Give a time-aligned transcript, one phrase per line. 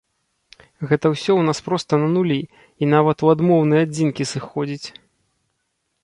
[0.91, 2.37] Гэта ўсё ў нас проста на нулі,
[2.85, 4.87] і нават у адмоўныя адзінкі сыходзіць.